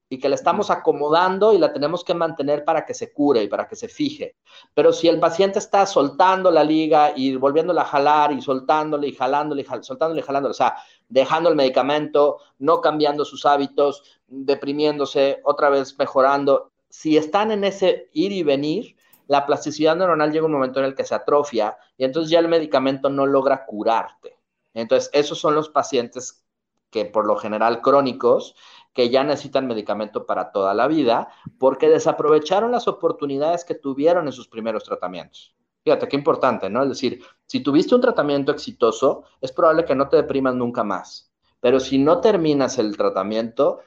[0.10, 3.48] y que la estamos acomodando y la tenemos que mantener para que se cure y
[3.48, 4.38] para que se fije.
[4.74, 9.13] Pero si el paciente está soltando la liga y volviéndola a jalar y soltándole y
[9.13, 10.78] jalándole y soltándole y jalándole, o sea,
[11.10, 18.10] dejando el medicamento, no cambiando sus hábitos, deprimiéndose, otra vez mejorando, si están en ese
[18.13, 18.96] ir y venir,
[19.28, 22.48] la plasticidad neuronal llega un momento en el que se atrofia y entonces ya el
[22.48, 24.38] medicamento no logra curarte.
[24.74, 26.46] Entonces, esos son los pacientes
[26.89, 28.56] que por lo general crónicos,
[28.93, 34.34] que ya necesitan medicamento para toda la vida porque desaprovecharon las oportunidades que tuvieron en
[34.34, 35.57] sus primeros tratamientos.
[35.88, 36.84] Fíjate qué importante, ¿no?
[36.84, 41.32] Es decir, si tuviste un tratamiento exitoso, es probable que no te deprimas nunca más.
[41.62, 43.80] Pero si no terminas el tratamiento,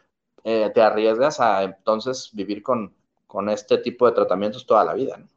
[0.42, 2.94] eh, te arriesgas a entonces vivir con,
[3.26, 5.18] con este tipo de tratamientos toda la vida.
[5.18, 5.28] ¿no?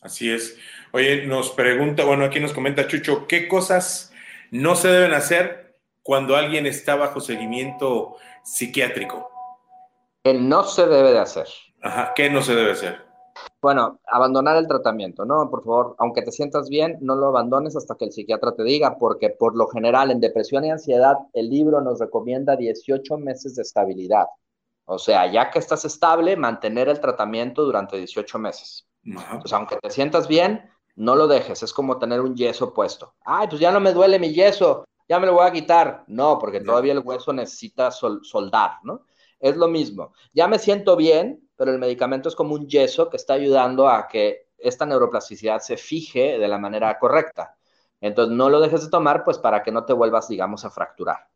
[0.00, 0.56] Así es.
[0.92, 4.12] Oye, nos pregunta, bueno, aquí nos comenta Chucho, ¿qué cosas
[4.52, 9.28] no se deben hacer cuando alguien está bajo seguimiento psiquiátrico?
[10.22, 11.48] Que no se debe de hacer.
[11.82, 13.07] Ajá, ¿qué no se debe hacer?
[13.60, 15.50] Bueno, abandonar el tratamiento, ¿no?
[15.50, 18.98] Por favor, aunque te sientas bien, no lo abandones hasta que el psiquiatra te diga,
[18.98, 23.62] porque por lo general en depresión y ansiedad el libro nos recomienda 18 meses de
[23.62, 24.26] estabilidad.
[24.84, 28.86] O sea, ya que estás estable, mantener el tratamiento durante 18 meses.
[29.40, 30.62] Pues aunque te sientas bien,
[30.94, 33.14] no lo dejes, es como tener un yeso puesto.
[33.24, 36.04] Ay, pues ya no me duele mi yeso, ya me lo voy a quitar.
[36.06, 39.02] No, porque todavía el hueso necesita soldar, ¿no?
[39.40, 40.12] Es lo mismo.
[40.32, 44.06] Ya me siento bien, pero el medicamento es como un yeso que está ayudando a
[44.06, 47.56] que esta neuroplasticidad se fije de la manera correcta.
[48.00, 51.28] Entonces, no lo dejes de tomar, pues para que no te vuelvas, digamos, a fracturar.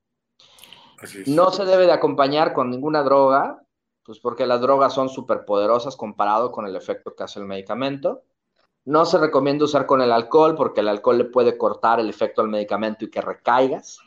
[1.26, 3.60] No se debe de acompañar con ninguna droga,
[4.04, 8.22] pues porque las drogas son súper poderosas comparado con el efecto que hace el medicamento.
[8.84, 12.42] No se recomienda usar con el alcohol porque el alcohol le puede cortar el efecto
[12.42, 13.98] del medicamento y que recaigas.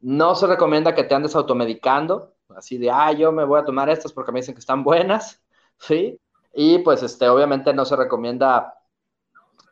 [0.00, 3.88] No se recomienda que te andes automedicando, así de, ah, yo me voy a tomar
[3.88, 5.40] estas porque me dicen que están buenas,
[5.78, 6.18] ¿sí?
[6.54, 8.74] Y pues, este, obviamente no se recomienda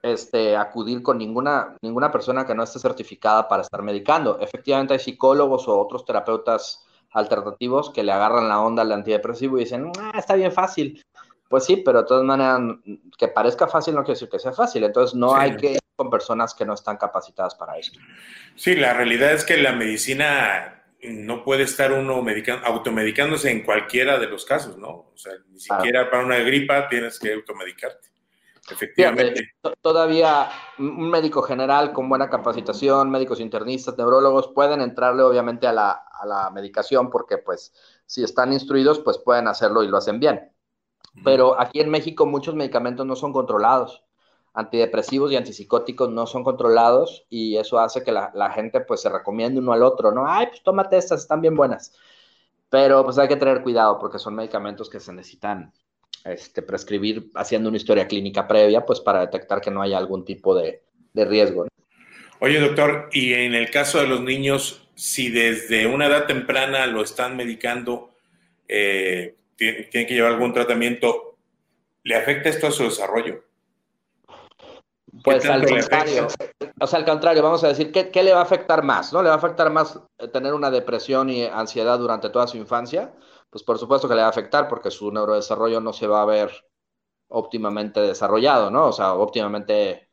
[0.03, 4.38] este, acudir con ninguna, ninguna persona que no esté certificada para estar medicando.
[4.40, 9.64] Efectivamente hay psicólogos o otros terapeutas alternativos que le agarran la onda al antidepresivo y
[9.64, 11.03] dicen, ah, está bien fácil,
[11.51, 12.61] pues sí, pero de todas maneras,
[13.19, 14.85] que parezca fácil no quiere decir que sea fácil.
[14.85, 17.99] Entonces, no hay que ir con personas que no están capacitadas para esto.
[18.55, 22.23] Sí, la realidad es que la medicina no puede estar uno
[22.65, 25.11] automedicándose en cualquiera de los casos, ¿no?
[25.13, 28.09] O sea, ni siquiera para una gripa tienes que automedicarte.
[28.71, 29.51] Efectivamente.
[29.81, 35.91] todavía un médico general con buena capacitación, médicos internistas, neurólogos, pueden entrarle obviamente a la,
[35.91, 37.73] a la medicación porque pues
[38.07, 40.53] si están instruidos, pues pueden hacerlo y lo hacen bien.
[41.25, 44.05] Pero aquí en México muchos medicamentos no son controlados.
[44.53, 49.61] Antidepresivos y antipsicóticos no son controlados y eso hace que la, gente pues se recomiende
[49.61, 50.25] uno al otro, ¿no?
[50.27, 51.97] Ay, pues tómate estas, están bien buenas.
[52.69, 55.73] Pero pues hay que tener cuidado porque son medicamentos que se necesitan
[56.25, 60.55] este, prescribir haciendo una historia clínica previa, pues para detectar que no haya algún tipo
[60.55, 60.83] de,
[61.15, 61.67] riesgo.
[62.41, 67.03] Oye, doctor, y en el caso de los niños, si desde una edad temprana lo
[67.03, 68.11] están medicando,
[68.69, 71.37] eh, tiene, que llevar algún tratamiento,
[72.03, 73.45] ¿le afecta esto a su desarrollo?
[75.22, 76.28] Pues al contrario,
[76.80, 79.12] o sea, al contrario, vamos a decir, ¿qué, ¿qué, le va a afectar más?
[79.12, 79.22] ¿No?
[79.22, 83.14] ¿Le va a afectar más eh, tener una depresión y ansiedad durante toda su infancia?
[83.50, 86.26] Pues por supuesto que le va a afectar porque su neurodesarrollo no se va a
[86.26, 86.50] ver
[87.28, 88.87] óptimamente desarrollado, ¿no?
[88.87, 90.11] O sea, óptimamente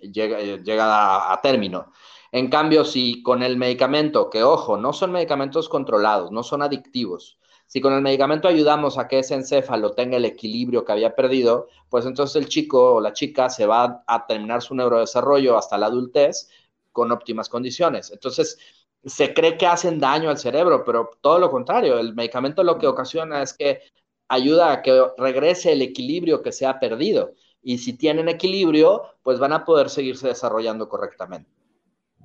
[0.00, 1.92] llega, llega a, término.
[2.32, 7.39] En cambio, si con el medicamento, que ojo, no son medicamentos controlados, no son adictivos,
[7.70, 11.68] si con el medicamento ayudamos a que ese encéfalo tenga el equilibrio que había perdido,
[11.88, 15.86] pues entonces el chico o la chica se va a terminar su neurodesarrollo hasta la
[15.86, 16.50] adultez
[16.90, 18.10] con óptimas condiciones.
[18.10, 18.58] Entonces,
[19.04, 22.88] se cree que hacen daño al cerebro, pero todo lo contrario, el medicamento lo que
[22.88, 23.82] ocasiona es que
[24.26, 27.34] ayuda a que regrese el equilibrio que se ha perdido.
[27.62, 31.48] Y si tienen equilibrio, pues van a poder seguirse desarrollando correctamente.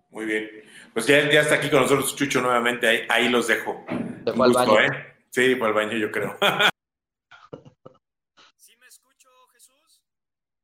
[0.09, 0.49] Muy bien.
[0.91, 3.85] Pues ya, ya está aquí con nosotros Chucho nuevamente, ahí, los dejo.
[3.87, 5.14] Un gusto, ¿eh?
[5.35, 6.37] Sí, fue al baño, yo creo.
[8.55, 10.01] ¿Sí me escucho, Jesús?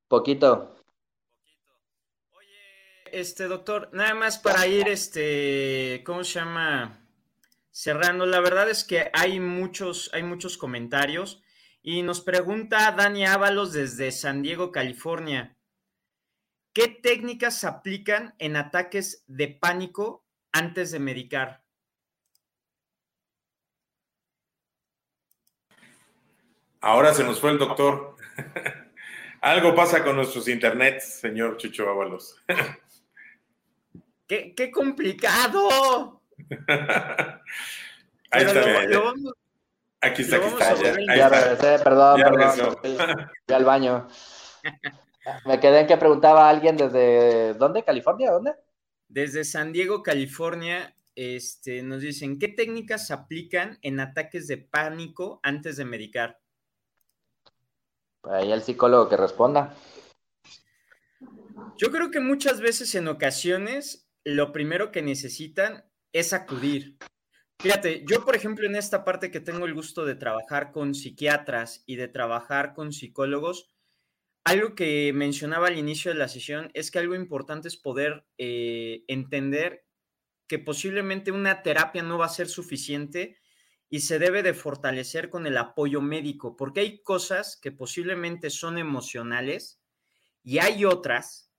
[0.08, 0.70] Poquito.
[0.70, 0.86] Poquito.
[2.30, 7.06] Oye, este doctor, nada más para ir, este, ¿cómo se llama?
[7.70, 11.44] Cerrando, la verdad es que hay muchos, hay muchos comentarios
[11.82, 15.58] y nos pregunta Dani Ábalos desde San Diego, California.
[16.72, 21.61] ¿Qué técnicas aplican en ataques de pánico antes de medicar?
[26.82, 28.16] Ahora se nos fue el doctor.
[29.42, 32.36] Algo pasa con nuestros internets, señor Chucho Ábalos.
[34.28, 36.22] ¡Qué, complicado!
[38.32, 38.62] Ahí está,
[40.04, 40.76] Aquí está, aquí está.
[41.16, 43.30] Ya, regresé, perdón, perdón.
[43.48, 44.08] Ya al baño.
[45.46, 47.84] Me quedé en que preguntaba a alguien desde ¿dónde?
[47.84, 48.32] ¿California?
[48.32, 48.54] ¿Dónde?
[49.08, 50.96] Desde San Diego, California.
[51.14, 56.41] Este, nos dicen, ¿qué técnicas se aplican en ataques de pánico antes de medicar?
[58.24, 59.76] Ahí el psicólogo que responda.
[61.78, 66.98] Yo creo que muchas veces en ocasiones lo primero que necesitan es acudir.
[67.60, 71.84] Fíjate, yo por ejemplo en esta parte que tengo el gusto de trabajar con psiquiatras
[71.86, 73.70] y de trabajar con psicólogos,
[74.44, 79.04] algo que mencionaba al inicio de la sesión es que algo importante es poder eh,
[79.08, 79.86] entender
[80.48, 83.38] que posiblemente una terapia no va a ser suficiente
[83.94, 88.78] y se debe de fortalecer con el apoyo médico, porque hay cosas que posiblemente son
[88.78, 89.82] emocionales
[90.44, 91.52] y hay otras,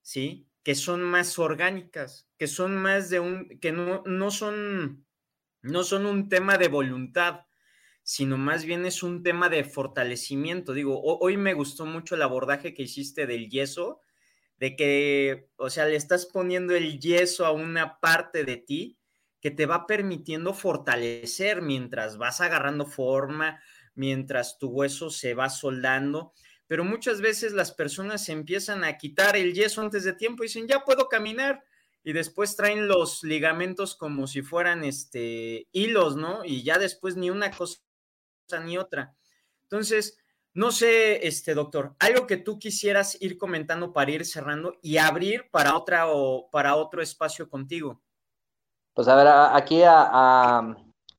[0.00, 0.46] ¿sí?
[0.62, 5.04] Que son más orgánicas, que son más de un, que no, no son,
[5.60, 7.46] no son un tema de voluntad,
[8.04, 10.72] sino más bien es un tema de fortalecimiento.
[10.72, 14.00] Digo, hoy me gustó mucho el abordaje que hiciste del yeso,
[14.56, 19.00] de que, o sea, le estás poniendo el yeso a una parte de ti
[19.40, 23.60] que te va permitiendo fortalecer mientras vas agarrando forma,
[23.94, 26.32] mientras tu hueso se va soldando.
[26.66, 30.66] Pero muchas veces las personas empiezan a quitar el yeso antes de tiempo y dicen,
[30.66, 31.64] ya puedo caminar.
[32.02, 36.44] Y después traen los ligamentos como si fueran este, hilos, ¿no?
[36.44, 37.80] Y ya después ni una cosa
[38.64, 39.16] ni otra.
[39.62, 40.18] Entonces,
[40.54, 45.50] no sé, este doctor, algo que tú quisieras ir comentando para ir cerrando y abrir
[45.50, 48.02] para otra o para otro espacio contigo.
[48.96, 50.74] Pues a ver, aquí a,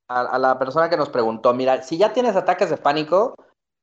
[0.10, 3.36] la persona que nos preguntó, mira, si ya tienes ataques de pánico,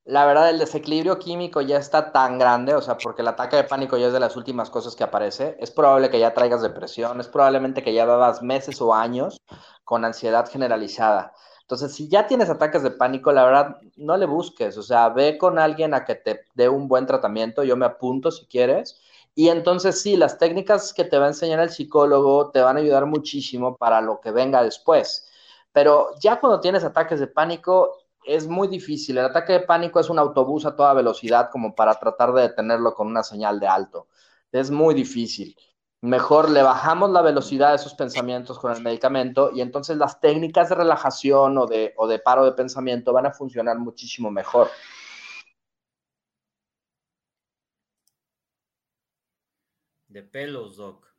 [0.04, 3.62] la verdad el desequilibrio químico ya está tan grande, o sea, porque el ataque de
[3.62, 7.20] pánico ya es de las últimas cosas que aparece, es probable que ya traigas depresión,
[7.20, 9.36] es probablemente que ya llevas meses o años
[9.84, 11.32] con ansiedad generalizada.
[11.60, 15.38] Entonces, si ya tienes ataques de pánico, la verdad, no le busques, o sea, ve
[15.38, 19.00] con alguien a que te dé un buen tratamiento, yo me apunto si quieres,
[19.34, 22.80] y entonces sí, las técnicas que te va a enseñar el psicólogo te van a
[22.80, 25.28] ayudar muchísimo para lo que venga después.
[25.72, 29.18] Pero ya cuando tienes ataques de pánico es muy difícil.
[29.18, 32.94] El ataque de pánico es un autobús a toda velocidad como para tratar de detenerlo
[32.94, 34.06] con una señal de alto.
[34.52, 35.56] Es muy difícil.
[36.00, 40.68] Mejor le bajamos la velocidad de esos pensamientos con el medicamento y entonces las técnicas
[40.68, 44.68] de relajación o de, o de paro de pensamiento van a funcionar muchísimo mejor.
[50.14, 51.12] De pelos, Doc.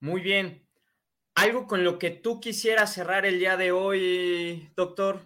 [0.00, 0.64] Muy bien.
[1.34, 5.20] ¿Algo con lo que tú quisieras cerrar el día de hoy, doctor?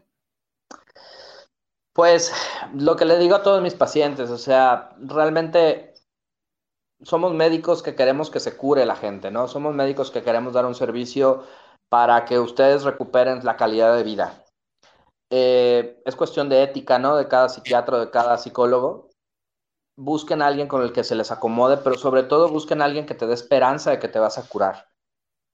[1.92, 2.32] Pues
[2.74, 5.92] lo que le digo a todos mis pacientes, o sea, realmente
[7.02, 9.48] somos médicos que queremos que se cure la gente, ¿no?
[9.48, 11.44] Somos médicos que queremos dar un servicio
[11.90, 14.46] para que ustedes recuperen la calidad de vida.
[15.28, 17.16] Eh, es cuestión de ética, ¿no?
[17.16, 19.11] De cada psiquiatra, de cada psicólogo
[19.96, 23.06] busquen a alguien con el que se les acomode, pero sobre todo busquen a alguien
[23.06, 24.88] que te dé esperanza de que te vas a curar.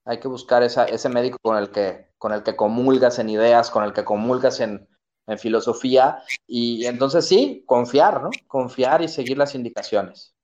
[0.05, 3.83] Hay que buscar ese médico con el, que, con el que comulgas en ideas, con
[3.83, 4.87] el que comulgas en,
[5.37, 8.31] filosofía, y, entonces sí, confiar, ¿no?
[8.47, 10.35] Confiar y seguir las indicaciones.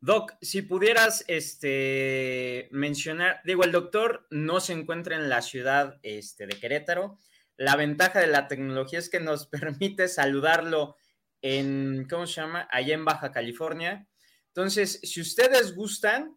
[0.00, 6.46] Doc, si pudieras este, mencionar, digo, el doctor no se encuentra en la ciudad este,
[6.46, 7.18] de Querétaro.
[7.56, 10.94] La ventaja de la tecnología es que nos permite saludarlo
[11.46, 12.68] en, ¿cómo se llama?
[12.70, 14.08] Allá en Baja California.
[14.48, 16.36] Entonces, si ustedes gustan,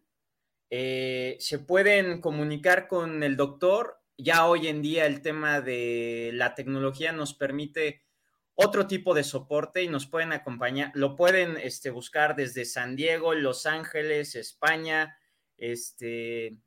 [0.70, 3.98] eh, se pueden comunicar con el doctor.
[4.16, 8.04] Ya hoy en día el tema de la tecnología nos permite
[8.54, 13.34] otro tipo de soporte y nos pueden acompañar, lo pueden este, buscar desde San Diego,
[13.34, 15.16] Los Ángeles, España,
[15.56, 16.58] este,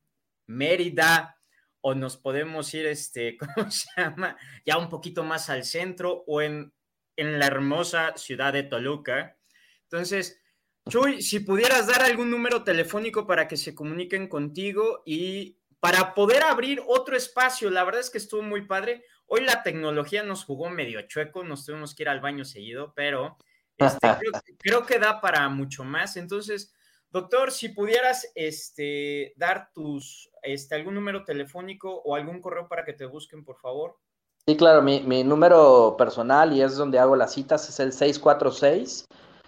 [0.47, 1.37] Mérida,
[1.81, 4.35] o nos podemos ir, este, ¿cómo se llama?
[4.65, 6.73] Ya un poquito más al centro o en,
[7.15, 9.37] en la hermosa ciudad de Toluca.
[9.83, 10.41] Entonces,
[10.89, 16.43] Chuy, si pudieras dar algún número telefónico para que se comuniquen contigo y para poder
[16.43, 19.03] abrir otro espacio, la verdad es que estuvo muy padre.
[19.27, 23.37] Hoy la tecnología nos jugó medio chueco, nos tuvimos que ir al baño seguido, pero
[23.77, 24.07] este,
[24.59, 26.17] creo, que da para mucho más.
[26.17, 26.73] Entonces,
[27.09, 32.93] doctor, si pudieras este, dar tus, este, algún número telefónico o algún correo para que
[32.93, 33.97] te busquen, por favor.
[34.45, 39.05] Sí, claro, mi, mi número personal y es donde hago las citas es el 646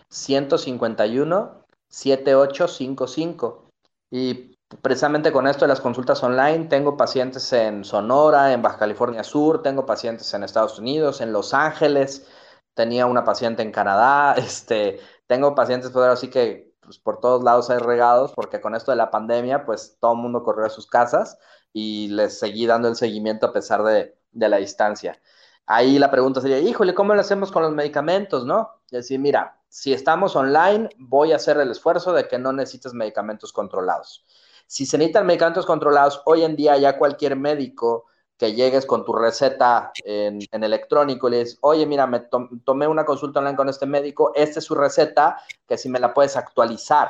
[0.09, 3.69] 151 7855.
[4.11, 9.23] Y precisamente con esto de las consultas online, tengo pacientes en Sonora, en Baja California
[9.23, 12.27] Sur, tengo pacientes en Estados Unidos, en Los Ángeles,
[12.73, 17.69] tenía una paciente en Canadá, este, tengo pacientes, pues así que pues, por todos lados
[17.69, 20.87] hay regados, porque con esto de la pandemia, pues todo el mundo corrió a sus
[20.87, 21.37] casas
[21.73, 25.19] y les seguí dando el seguimiento a pesar de, de la distancia.
[25.65, 28.69] Ahí la pregunta sería, híjole, ¿cómo lo hacemos con los medicamentos, no?
[28.85, 32.93] Es decir, mira, si estamos online, voy a hacer el esfuerzo de que no necesites
[32.93, 34.23] medicamentos controlados.
[34.67, 38.05] Si se necesitan medicamentos controlados, hoy en día ya cualquier médico
[38.37, 42.21] que llegues con tu receta en, electrónico y le dices, oye, mira, me
[42.63, 46.13] tomé una consulta online con este médico, esta es su receta, que si me la
[46.13, 47.09] puedes actualizar.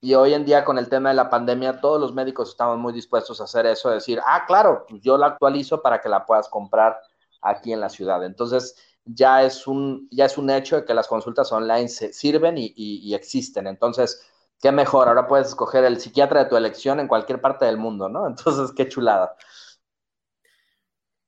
[0.00, 2.92] Y hoy en día con el tema de la pandemia, todos los médicos estamos muy
[2.92, 6.48] dispuestos a hacer eso, decir, ah, claro, pues yo la actualizo para que la puedas
[6.48, 6.98] comprar
[7.42, 8.24] aquí en la ciudad.
[8.24, 12.54] Entonces, ya es un, ya es un hecho de que las consultas online se sirven
[12.56, 13.66] y existen.
[13.66, 14.26] Entonces,
[14.60, 18.08] qué mejor, ahora puedes escoger el psiquiatra de tu elección en cualquier parte del mundo,
[18.08, 18.26] ¿no?
[18.26, 19.36] Entonces, qué chulada.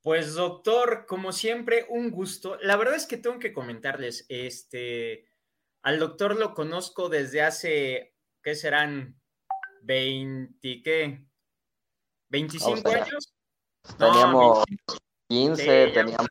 [0.01, 2.57] Pues doctor, como siempre, un gusto.
[2.61, 5.25] La verdad es que tengo que comentarles, este,
[5.81, 8.12] al doctor lo conozco desde hace,
[8.43, 9.19] ¿qué serán?
[9.83, 11.25] 20, ¿qué?
[12.29, 13.33] ¿25 años?
[13.97, 14.63] Teníamos
[15.27, 16.29] 15, teníamos,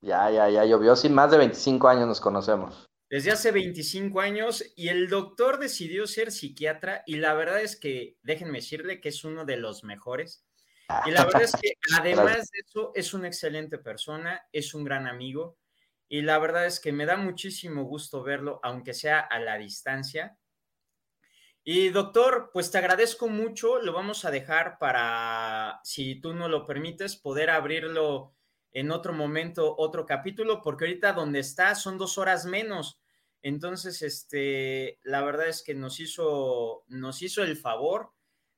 [0.00, 4.64] ya, ya, ya llovió, sí, más de 25 años nos conocemos desde hace 25 años
[4.76, 9.24] y el doctor decidió ser psiquiatra y la verdad es que, déjenme decirle que es
[9.24, 10.44] uno de los mejores.
[11.06, 15.06] Y la verdad es que además de eso es una excelente persona, es un gran
[15.06, 15.58] amigo
[16.08, 20.38] y la verdad es que me da muchísimo gusto verlo, aunque sea a la distancia.
[21.64, 26.64] Y doctor, pues te agradezco mucho, lo vamos a dejar para, si tú no lo
[26.66, 28.34] permites, poder abrirlo
[28.72, 33.00] en otro momento otro capítulo, porque ahorita donde está son dos horas menos.
[33.42, 38.12] Entonces, este, la verdad es que nos hizo, nos hizo el favor.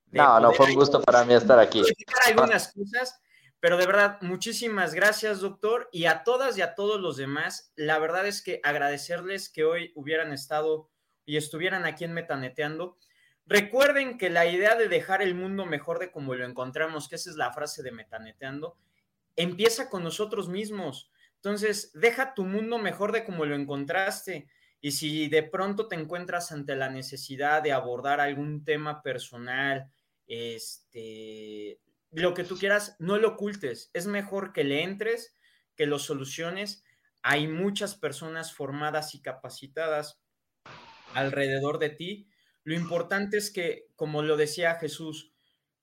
[0.07, 1.83] no, no fue un gusto para mí estar aquí.
[2.27, 3.21] algunas cosas,
[3.61, 7.73] pero de verdad, muchísimas gracias, doctor, y a todas y a todos los demás.
[7.77, 10.91] La verdad es que agradecerles que hoy hubieran estado
[11.27, 12.97] y estuvieran aquí en Metaneteando.
[13.47, 17.31] Recuerden que la idea de dejar el mundo mejor de como lo encontramos, que esa
[17.31, 18.77] es la frase de Metaneteando,
[19.37, 21.11] empieza con nosotros mismos.
[21.37, 24.49] Entonces, deja tu mundo mejor de como lo encontraste.
[24.81, 29.91] Y si de pronto te encuentras ante la necesidad de abordar algún tema personal,
[30.27, 31.81] este,
[32.13, 33.91] lo que tú quieras, no lo ocultes.
[33.95, 35.35] Es mejor que le entres,
[35.77, 36.85] que lo soluciones.
[37.23, 40.21] Hay muchas personas formadas y capacitadas
[41.15, 42.29] alrededor de ti.
[42.65, 45.33] Lo importante es que, como lo decía Jesús,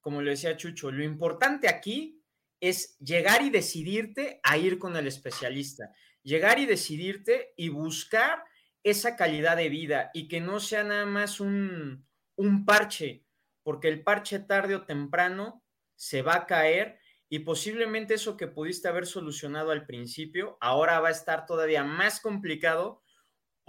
[0.00, 2.22] como lo decía Chucho, lo importante aquí
[2.60, 8.42] es llegar y decidirte a ir con el especialista, llegar y decidirte y buscar
[8.82, 12.06] esa calidad de vida y que no sea nada más un,
[12.36, 13.24] un parche,
[13.62, 15.64] porque el parche tarde o temprano
[15.94, 16.98] se va a caer
[17.28, 22.20] y posiblemente eso que pudiste haber solucionado al principio ahora va a estar todavía más
[22.20, 23.02] complicado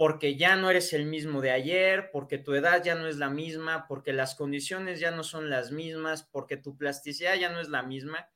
[0.00, 3.28] porque ya no eres el mismo de ayer, porque tu edad ya no es la
[3.28, 7.68] misma, porque las condiciones ya no son las mismas, porque tu plasticidad ya no es
[7.68, 8.30] la misma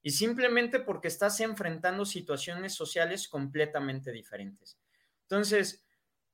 [0.00, 4.78] y simplemente porque estás enfrentando situaciones sociales completamente diferentes.
[5.22, 5.84] Entonces,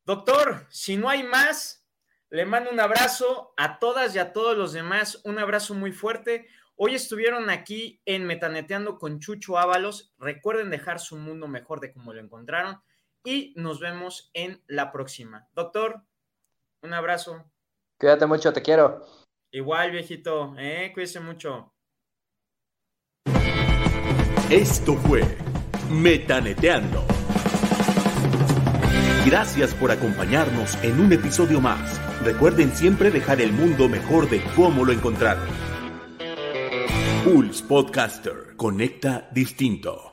[0.05, 1.87] doctor, si no hay más,
[2.29, 6.47] le mando un abrazo a todas y a todos los demás, un abrazo muy fuerte.
[6.77, 10.13] Hoy estuvieron aquí en Metaneteando con Chucho Ábalos.
[10.19, 12.83] Recuerden dejar su mundo mejor de como lo encontraron
[13.29, 15.49] y nos vemos en la próxima.
[15.53, 16.03] Doctor,
[16.81, 17.45] un abrazo.
[18.01, 19.05] Cuídate mucho, te quiero.
[19.51, 20.91] Igual, viejito, ¿eh?
[20.95, 21.75] cuídese mucho.
[24.51, 25.23] Esto fue
[25.91, 27.05] Metaneteando.
[29.27, 32.01] Gracias por acompañarnos en un episodio más.
[32.23, 35.47] Recuerden siempre dejar el mundo mejor de cómo lo encontraron.
[37.25, 38.57] Pulse Podcaster.
[38.57, 40.08] Conecta distinto.